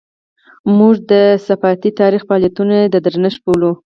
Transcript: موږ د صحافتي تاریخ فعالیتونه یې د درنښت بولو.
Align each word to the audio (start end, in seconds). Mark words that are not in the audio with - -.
موږ 0.77 0.93
د 1.11 1.13
صحافتي 1.45 1.89
تاریخ 2.01 2.21
فعالیتونه 2.27 2.73
یې 2.79 2.85
د 2.89 2.95
درنښت 3.05 3.39
بولو. 3.45 3.71